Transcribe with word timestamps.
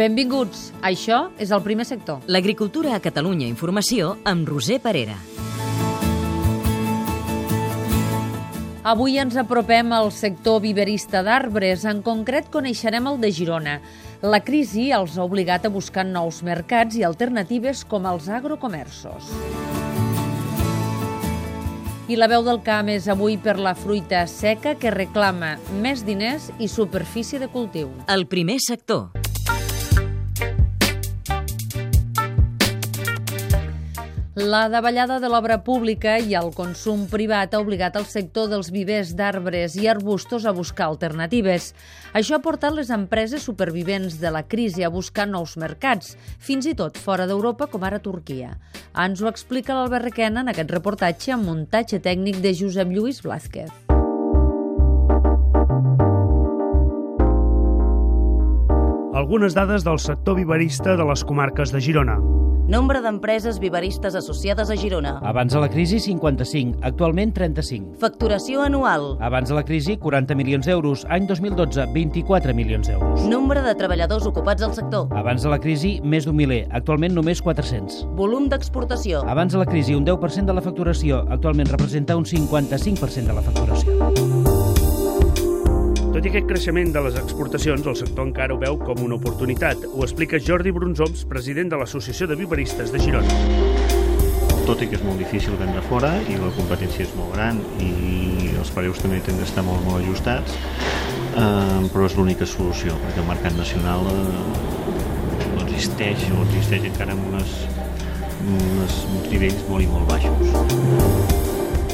Benvinguts. 0.00 0.70
Això 0.80 1.26
és 1.36 1.50
el 1.52 1.60
primer 1.60 1.84
sector. 1.84 2.22
L'agricultura 2.24 2.94
a 2.96 3.02
Catalunya 3.04 3.44
Informació 3.50 4.14
amb 4.24 4.48
Roser 4.48 4.78
Parera. 4.80 5.18
Avui 8.80 9.18
ens 9.20 9.36
apropem 9.36 9.92
al 9.92 10.08
sector 10.16 10.62
viverista 10.64 11.20
d'arbres. 11.26 11.84
En 11.84 12.00
concret, 12.00 12.48
coneixerem 12.48 13.10
el 13.12 13.20
de 13.20 13.28
Girona. 13.28 13.76
La 14.24 14.40
crisi 14.40 14.88
els 14.88 15.18
ha 15.18 15.28
obligat 15.28 15.68
a 15.68 15.74
buscar 15.74 16.06
nous 16.08 16.40
mercats 16.48 16.96
i 16.96 17.04
alternatives 17.04 17.84
com 17.84 18.08
els 18.08 18.32
agrocomerços. 18.32 19.28
I 22.08 22.16
la 22.16 22.26
veu 22.26 22.40
del 22.42 22.64
camp 22.64 22.88
és 22.88 23.04
avui 23.12 23.36
per 23.36 23.58
la 23.60 23.76
fruita 23.76 24.24
seca 24.26 24.78
que 24.80 24.96
reclama 24.96 25.58
més 25.84 26.08
diners 26.08 26.48
i 26.58 26.72
superfície 26.72 27.38
de 27.38 27.52
cultiu. 27.52 27.92
El 28.08 28.24
primer 28.32 28.62
sector. 28.64 29.19
La 34.40 34.70
davallada 34.72 35.18
de 35.20 35.28
l'obra 35.28 35.58
pública 35.60 36.14
i 36.16 36.32
el 36.38 36.46
consum 36.56 37.02
privat 37.12 37.52
ha 37.52 37.58
obligat 37.60 37.98
el 38.00 38.06
sector 38.08 38.46
dels 38.48 38.70
vivers 38.72 39.10
d'arbres 39.18 39.74
i 39.76 39.84
arbustos 39.90 40.46
a 40.48 40.54
buscar 40.56 40.86
alternatives. 40.86 41.74
Això 42.16 42.38
ha 42.38 42.44
portat 42.46 42.72
les 42.72 42.88
empreses 42.94 43.44
supervivents 43.44 44.16
de 44.22 44.32
la 44.32 44.46
crisi 44.48 44.86
a 44.86 44.92
buscar 44.94 45.28
nous 45.28 45.58
mercats, 45.60 46.16
fins 46.38 46.70
i 46.70 46.74
tot 46.78 46.96
fora 46.96 47.28
d'Europa, 47.28 47.68
com 47.68 47.84
ara 47.84 48.00
Turquia. 48.00 48.54
Ens 48.96 49.20
ho 49.20 49.28
explica 49.28 49.76
l'Albert 49.76 50.08
Requena 50.08 50.40
en 50.40 50.54
aquest 50.54 50.72
reportatge 50.72 51.36
amb 51.36 51.50
muntatge 51.50 52.00
tècnic 52.00 52.40
de 52.40 52.56
Josep 52.56 52.96
Lluís 52.96 53.20
Blázquez. 53.26 53.89
Algunes 59.20 59.52
dades 59.52 59.84
del 59.84 59.98
sector 60.00 60.38
viverista 60.38 60.94
de 60.96 61.04
les 61.04 61.22
comarques 61.28 61.68
de 61.74 61.80
Girona. 61.84 62.14
Nombre 62.72 63.02
d'empreses 63.04 63.58
viveristes 63.60 64.14
associades 64.16 64.70
a 64.72 64.76
Girona. 64.80 65.18
Abans 65.28 65.52
de 65.52 65.60
la 65.60 65.68
crisi, 65.68 65.98
55. 66.00 66.78
Actualment, 66.88 67.34
35. 67.36 67.98
Facturació 68.00 68.62
anual. 68.64 69.18
Abans 69.20 69.52
de 69.52 69.58
la 69.58 69.64
crisi, 69.68 69.98
40 70.00 70.38
milions 70.38 70.64
d'euros. 70.64 71.04
Any 71.10 71.28
2012, 71.28 71.84
24 71.92 72.56
milions 72.56 72.88
d'euros. 72.88 73.28
Nombre 73.28 73.60
de 73.60 73.76
treballadors 73.76 74.24
ocupats 74.24 74.64
al 74.64 74.72
sector. 74.72 75.12
Abans 75.12 75.44
de 75.44 75.52
la 75.52 75.60
crisi, 75.60 75.98
més 76.00 76.24
d'un 76.24 76.40
miler. 76.40 76.62
Actualment, 76.72 77.12
només 77.12 77.44
400. 77.44 78.06
Volum 78.16 78.48
d'exportació. 78.48 79.20
Abans 79.28 79.52
de 79.52 79.60
la 79.60 79.68
crisi, 79.68 79.98
un 79.98 80.08
10% 80.08 80.48
de 80.48 80.56
la 80.56 80.64
facturació. 80.64 81.26
Actualment 81.28 81.68
representa 81.68 82.16
un 82.16 82.24
55% 82.24 83.28
de 83.28 83.36
la 83.36 83.44
facturació. 83.44 84.69
Tot 86.10 86.24
i 86.26 86.30
aquest 86.32 86.48
creixement 86.50 86.88
de 86.90 87.00
les 87.04 87.16
exportacions, 87.20 87.84
el 87.86 87.94
sector 87.94 88.26
encara 88.26 88.54
ho 88.56 88.58
veu 88.58 88.74
com 88.82 88.98
una 89.04 89.14
oportunitat. 89.14 89.84
Ho 89.94 90.02
explica 90.02 90.40
Jordi 90.42 90.72
Brunsoms, 90.74 91.22
president 91.30 91.70
de 91.70 91.78
l'Associació 91.78 92.26
de 92.26 92.34
Viveristes 92.40 92.90
de 92.90 92.98
Girona. 92.98 93.36
Tot 94.66 94.82
i 94.82 94.88
que 94.90 94.98
és 94.98 95.04
molt 95.06 95.22
difícil 95.22 95.54
vendre 95.60 95.84
fora 95.86 96.10
i 96.26 96.34
la 96.40 96.50
competència 96.58 97.06
és 97.06 97.14
molt 97.14 97.30
gran 97.36 97.62
i 97.78 98.50
els 98.58 98.74
preus 98.74 98.98
també 99.02 99.22
tenen 99.22 99.38
d'estar 99.44 99.62
molt, 99.66 99.86
molt 99.86 100.02
ajustats, 100.02 100.58
eh, 100.58 101.78
però 101.94 102.08
és 102.10 102.18
l'única 102.18 102.48
solució, 102.58 102.98
perquè 103.04 103.22
el 103.22 103.30
mercat 103.30 103.54
nacional 103.60 104.10
eh, 104.10 104.22
no 105.54 105.62
existeix 105.68 106.26
o 106.34 106.42
existeix 106.48 106.90
encara 106.90 107.14
amb 107.14 107.30
unes, 107.30 107.54
unes, 108.50 109.04
uns 109.14 109.30
nivells 109.30 109.62
molt 109.70 109.86
i 109.86 109.92
molt 109.94 110.10
baixos. 110.10 111.39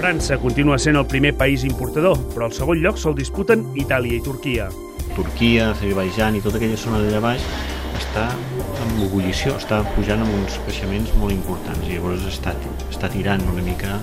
França 0.00 0.38
continua 0.40 0.78
sent 0.80 0.96
el 0.96 1.04
primer 1.04 1.34
país 1.36 1.60
importador, 1.60 2.14
però 2.32 2.46
al 2.46 2.54
segon 2.56 2.78
lloc 2.80 2.96
se'l 2.96 3.12
disputen 3.18 3.66
Itàlia 3.76 4.16
i 4.16 4.22
Turquia. 4.24 4.70
Turquia, 5.12 5.66
Azerbaijan 5.74 6.38
i 6.38 6.40
tota 6.40 6.56
aquella 6.56 6.78
zona 6.80 7.02
d'allà 7.02 7.20
baix 7.20 7.44
està 7.98 8.24
en 8.80 8.94
ebullició, 9.04 9.58
està 9.60 9.82
pujant 9.92 10.24
amb 10.24 10.32
uns 10.38 10.56
creixements 10.64 11.12
molt 11.20 11.36
importants 11.36 11.84
i 11.84 11.98
llavors 11.98 12.24
està, 12.32 12.56
està 12.88 13.12
tirant 13.12 13.44
una 13.52 13.66
mica 13.66 13.98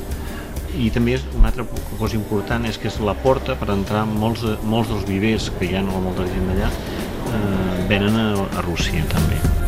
i 0.78 0.92
també 0.94 1.18
una 1.34 1.50
altra 1.50 1.66
cosa 1.98 2.14
important 2.20 2.70
és 2.70 2.78
que 2.78 2.92
és 2.92 3.02
la 3.02 3.18
porta 3.24 3.58
per 3.58 3.72
entrar 3.74 4.06
molts, 4.06 4.46
molts 4.70 4.94
dels 4.94 5.08
vivers 5.10 5.50
que 5.58 5.66
hi 5.66 5.80
ha 5.80 5.82
o 5.82 6.04
molta 6.12 6.30
gent 6.30 6.52
d'allà 6.52 6.70
eh, 6.70 7.88
venen 7.90 8.22
a, 8.22 8.28
a 8.54 8.70
Rússia 8.70 9.02
també. 9.10 9.67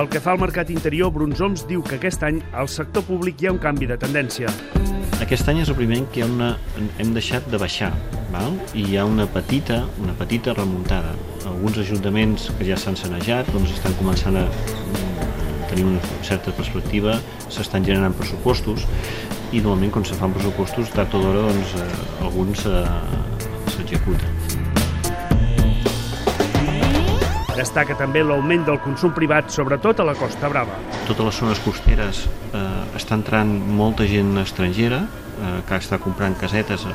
Pel 0.00 0.08
que 0.08 0.20
fa 0.24 0.30
al 0.32 0.38
mercat 0.40 0.70
interior, 0.72 1.10
Brunsoms 1.12 1.66
diu 1.68 1.82
que 1.84 1.98
aquest 1.98 2.22
any 2.24 2.38
al 2.56 2.70
sector 2.72 3.02
públic 3.04 3.42
hi 3.42 3.50
ha 3.50 3.50
un 3.52 3.58
canvi 3.60 3.84
de 3.90 3.98
tendència. 4.00 4.48
Aquest 5.20 5.50
any 5.52 5.60
és 5.60 5.68
el 5.68 5.76
primer 5.76 5.98
que 6.14 6.24
una, 6.24 6.54
hem 7.04 7.10
deixat 7.12 7.50
de 7.52 7.60
baixar 7.60 7.90
val? 8.32 8.56
i 8.72 8.86
hi 8.86 8.96
ha 8.96 9.04
una 9.04 9.26
petita, 9.34 9.82
una 10.00 10.14
petita 10.16 10.54
remuntada. 10.56 11.12
Alguns 11.52 11.82
ajuntaments 11.84 12.48
que 12.56 12.70
ja 12.70 12.80
s'han 12.80 12.96
sanejat 12.96 13.52
doncs 13.52 13.76
estan 13.76 13.98
començant 14.00 14.40
a 14.40 14.46
tenir 15.68 15.84
una 15.90 16.00
certa 16.24 16.56
perspectiva, 16.56 17.20
s'estan 17.52 17.84
generant 17.84 18.16
pressupostos 18.16 18.88
i 19.52 19.60
normalment 19.60 19.98
quan 19.98 20.08
se 20.08 20.16
fan 20.16 20.32
pressupostos 20.32 20.96
tard 20.96 21.12
o 21.12 21.26
d'hora 21.26 21.44
doncs, 21.50 21.76
eh, 21.76 22.24
alguns 22.24 22.64
eh, 22.72 22.86
s'executen. 23.76 24.39
Destaca 27.60 27.92
també 27.92 28.22
l'augment 28.24 28.62
del 28.64 28.78
consum 28.80 29.12
privat, 29.12 29.50
sobretot 29.52 29.98
a 30.00 30.06
la 30.08 30.14
Costa 30.16 30.48
Brava. 30.48 30.78
Totes 31.04 31.26
les 31.26 31.40
zones 31.42 31.58
costeres 31.60 32.22
eh, 32.56 32.60
està 32.96 33.18
entrant 33.18 33.50
molta 33.76 34.06
gent 34.08 34.32
estrangera 34.40 35.02
eh, 35.04 35.58
que 35.68 35.80
està 35.82 35.98
comprant 36.00 36.38
casetes 36.40 36.86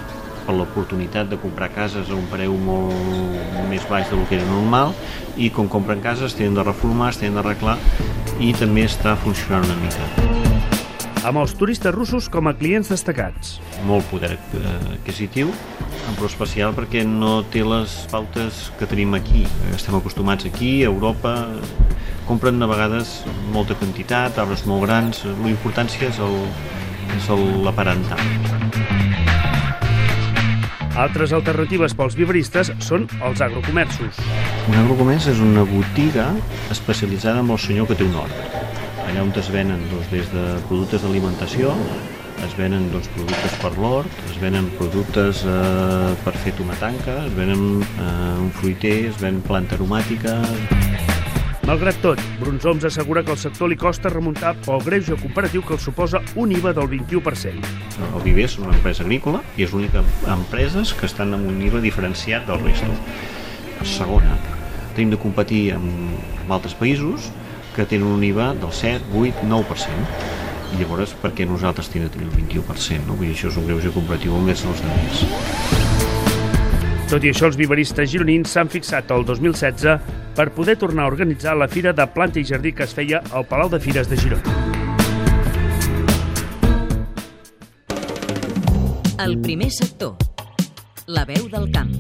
per 0.46 0.56
l'oportunitat 0.58 1.30
de 1.30 1.38
comprar 1.42 1.70
cases 1.76 2.10
a 2.10 2.18
un 2.18 2.26
preu 2.32 2.58
molt 2.58 3.62
més 3.70 3.86
baix 3.90 4.10
del 4.10 4.26
que 4.30 4.40
era 4.40 4.50
normal 4.50 4.94
i 5.38 5.52
com 5.54 5.70
compren 5.70 6.02
cases 6.02 6.38
tenen 6.38 6.58
de 6.58 6.66
reformar, 6.66 7.14
tenen 7.14 7.38
d'arreglar 7.42 7.78
i 8.42 8.54
també 8.58 8.90
està 8.90 9.14
funcionant 9.22 9.70
una 9.70 9.80
mica 9.86 10.45
amb 11.26 11.42
els 11.42 11.56
turistes 11.58 11.94
russos 11.96 12.28
com 12.30 12.46
a 12.46 12.54
clients 12.58 12.92
destacats. 12.92 13.58
Molt 13.90 14.06
poder 14.12 14.36
adquisitiu, 14.36 15.50
però 16.16 16.30
especial 16.30 16.76
perquè 16.78 17.02
no 17.08 17.40
té 17.54 17.64
les 17.66 17.96
pautes 18.12 18.70
que 18.80 18.88
tenim 18.90 19.16
aquí. 19.18 19.46
Estem 19.74 19.98
acostumats 19.98 20.46
aquí, 20.46 20.84
a 20.84 20.92
Europa, 20.92 21.34
compren 22.30 22.62
a 22.62 22.70
vegades 22.70 23.18
molta 23.54 23.78
quantitat, 23.80 24.38
arbres 24.42 24.66
molt 24.70 24.86
grans, 24.86 25.24
la 25.26 25.50
importància 25.50 26.12
és 26.14 26.22
l'aparentar. 27.66 28.22
Altres 30.96 31.34
alternatives 31.36 31.92
pels 31.98 32.16
viveristes 32.16 32.70
són 32.80 33.10
els 33.26 33.42
agrocomerços. 33.44 34.22
Un 34.70 34.78
agrocomerç 34.80 35.28
és 35.34 35.42
una 35.44 35.66
botiga 35.68 36.30
especialitzada 36.72 37.44
en 37.44 37.52
el 37.52 37.60
senyor 37.60 37.90
que 37.90 38.00
té 38.00 38.08
un 38.08 38.16
hort 38.22 38.66
allà 39.06 39.24
on 39.24 39.32
es 39.38 39.50
venen 39.54 39.82
doncs, 39.92 40.10
des 40.12 40.30
de 40.34 40.44
productes 40.68 41.04
d'alimentació, 41.06 41.74
es 42.46 42.54
venen 42.58 42.90
doncs, 42.92 43.08
productes 43.16 43.58
per 43.62 43.72
l'hort, 43.78 44.22
es 44.32 44.40
venen 44.42 44.68
productes 44.80 45.44
eh, 45.48 46.14
per 46.26 46.34
fer 46.44 46.56
tomatanca, 46.58 47.22
es 47.26 47.36
venen 47.38 47.84
eh, 47.86 48.42
un 48.42 48.52
fruiter, 48.60 48.98
es 49.12 49.22
ven 49.22 49.42
planta 49.46 49.78
aromàtica... 49.80 50.40
Malgrat 51.66 51.98
tot, 51.98 52.20
Brunsoms 52.38 52.84
assegura 52.86 53.24
que 53.26 53.32
al 53.34 53.40
sector 53.42 53.72
li 53.72 53.78
costa 53.82 54.12
remuntar 54.14 54.52
pel 54.68 54.84
greuge 54.86 55.16
comparatiu 55.18 55.64
que 55.66 55.74
el 55.74 55.80
suposa 55.82 56.22
un 56.38 56.52
IVA 56.54 56.76
del 56.78 56.92
21%. 56.92 57.72
El 58.06 58.22
Viver 58.22 58.46
és 58.46 58.60
una 58.62 58.76
empresa 58.76 59.02
agrícola 59.02 59.42
i 59.58 59.66
és 59.66 59.74
l'única 59.74 60.04
empresa 60.30 60.84
que 61.00 61.10
estan 61.10 61.34
amb 61.34 61.50
un 61.50 61.58
IVA 61.66 61.82
diferenciat 61.82 62.46
del 62.46 62.62
resto. 62.68 62.94
Segona, 63.82 64.38
tenim 64.94 65.16
de 65.16 65.20
competir 65.24 65.64
amb, 65.80 65.90
amb 66.44 66.54
altres 66.60 66.78
països 66.78 67.32
que 67.76 67.86
tenen 67.86 68.08
un 68.08 68.24
IVA 68.24 68.54
del 68.56 68.72
7, 68.72 69.12
8, 69.14 69.44
9%. 69.44 69.90
I 70.74 70.80
llavors, 70.82 71.14
per 71.22 71.32
què 71.36 71.46
nosaltres 71.48 71.92
tenim 71.92 72.08
de 72.08 72.14
tenir 72.16 72.28
el 72.32 72.36
21%? 72.40 73.06
No? 73.06 73.16
Vull 73.20 73.28
dir, 73.28 73.36
això 73.36 73.52
és 73.52 73.60
un 73.60 73.68
greuge 73.68 73.92
comparatiu 73.96 74.36
amb 74.36 74.50
els 74.54 74.66
altres. 74.66 75.26
Tot 77.12 77.22
i 77.22 77.30
això, 77.30 77.46
els 77.52 77.60
viveristes 77.60 78.10
gironins 78.10 78.50
s'han 78.50 78.72
fixat 78.72 79.12
el 79.14 79.28
2016 79.28 80.00
per 80.36 80.50
poder 80.56 80.76
tornar 80.82 81.06
a 81.06 81.12
organitzar 81.12 81.54
la 81.56 81.68
Fira 81.70 81.94
de 81.94 82.08
Planta 82.16 82.42
i 82.42 82.48
Jardí 82.48 82.74
que 82.74 82.84
es 82.88 82.96
feia 82.98 83.22
al 83.32 83.46
Palau 83.46 83.70
de 83.70 83.80
Fires 83.80 84.10
de 84.10 84.18
Girona. 84.18 84.56
El 89.26 89.40
primer 89.42 89.72
sector. 89.72 90.18
La 91.08 91.24
veu 91.26 91.48
del 91.50 91.72
camp. 91.72 91.94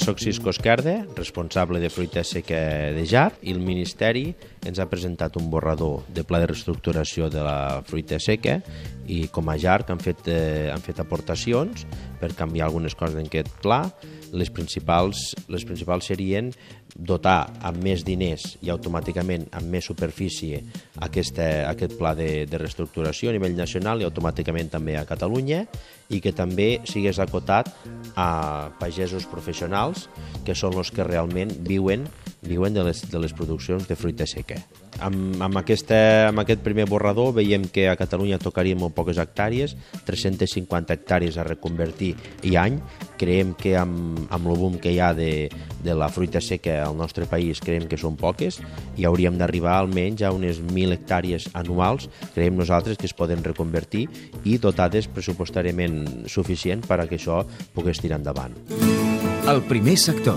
Soc 0.00 0.18
Cisco 0.18 0.50
Esquerda, 0.50 1.06
responsable 1.14 1.78
de 1.78 1.90
fruita 1.90 2.22
seca 2.24 2.90
de 2.96 3.04
JAR, 3.06 3.34
i 3.42 3.52
el 3.52 3.60
Ministeri 3.60 4.30
ens 4.66 4.80
ha 4.80 4.88
presentat 4.88 5.36
un 5.36 5.50
borrador 5.52 6.06
de 6.08 6.24
pla 6.24 6.40
de 6.40 6.48
reestructuració 6.48 7.28
de 7.30 7.42
la 7.44 7.82
fruita 7.86 8.18
seca 8.18 8.60
i 9.10 9.26
com 9.34 9.50
a 9.52 9.58
JAR 9.60 9.84
han 9.92 10.00
fet, 10.00 10.24
eh, 10.32 10.70
han 10.72 10.80
fet 10.80 11.02
aportacions 11.02 11.84
per 12.20 12.32
canviar 12.38 12.70
algunes 12.70 12.96
coses 12.96 13.18
d'aquest 13.18 13.50
pla. 13.60 13.82
Les 14.32 14.50
principals, 14.54 15.34
les 15.50 15.66
principals 15.66 16.06
serien 16.12 16.52
dotar 16.94 17.50
amb 17.66 17.82
més 17.82 18.04
diners 18.06 18.56
i 18.64 18.70
automàticament 18.72 19.46
amb 19.56 19.70
més 19.72 19.86
superfície 19.86 20.62
aquesta, 21.02 21.46
aquest 21.70 21.96
pla 21.98 22.14
de, 22.18 22.46
de 22.50 22.60
reestructuració 22.60 23.30
a 23.30 23.36
nivell 23.36 23.56
nacional 23.58 24.00
i 24.00 24.08
automàticament 24.08 24.72
també 24.74 24.96
a 24.98 25.06
Catalunya 25.08 25.64
i 26.10 26.20
que 26.22 26.34
també 26.34 26.80
sigués 26.88 27.20
acotat 27.22 27.70
a 28.16 28.70
pagesos 28.80 29.26
professionals, 29.30 30.08
que 30.46 30.56
són 30.58 30.78
els 30.80 30.90
que 30.94 31.06
realment 31.06 31.52
viuen 31.66 32.08
viuen 32.42 32.74
de 32.74 32.84
les, 32.84 33.02
de 33.10 33.18
les 33.20 33.32
produccions 33.36 33.86
de 33.88 33.96
fruita 33.96 34.26
seca. 34.28 34.56
Amb, 35.00 35.38
amb, 35.40 35.56
aquesta, 35.60 36.28
amb 36.28 36.42
aquest 36.42 36.62
primer 36.64 36.86
borrador 36.88 37.32
veiem 37.36 37.66
que 37.72 37.86
a 37.88 37.96
Catalunya 37.96 38.40
tocaríem 38.40 38.80
molt 38.80 38.94
poques 38.96 39.20
hectàrees, 39.20 39.76
350 40.08 40.96
hectàrees 40.96 41.38
a 41.38 41.46
reconvertir 41.46 42.14
i 42.44 42.56
any. 42.60 42.80
Creiem 43.20 43.52
que 43.56 43.74
amb, 43.80 44.24
amb 44.32 44.50
el 44.50 44.58
boom 44.60 44.78
que 44.80 44.92
hi 44.92 45.00
ha 45.00 45.12
de, 45.16 45.48
de 45.84 45.96
la 45.96 46.08
fruita 46.12 46.40
seca 46.44 46.80
al 46.84 46.96
nostre 46.96 47.28
país, 47.28 47.60
creiem 47.64 47.88
que 47.88 48.00
són 48.00 48.16
poques 48.20 48.60
i 48.96 49.08
hauríem 49.08 49.38
d'arribar 49.40 49.76
almenys 49.78 50.24
a 50.24 50.32
unes 50.36 50.60
1.000 50.64 50.96
hectàrees 50.96 51.50
anuals, 51.54 52.08
creiem 52.34 52.58
nosaltres 52.60 53.00
que 53.00 53.08
es 53.08 53.16
poden 53.16 53.44
reconvertir 53.44 54.06
i 54.44 54.58
dotades 54.58 55.08
pressupostàriament 55.12 56.26
suficient 56.28 56.84
per 56.88 57.00
a 57.00 57.08
que 57.08 57.20
això 57.20 57.42
pogués 57.76 58.00
tirar 58.00 58.20
endavant. 58.20 58.56
El 59.48 59.64
primer 59.68 59.96
sector 59.98 60.36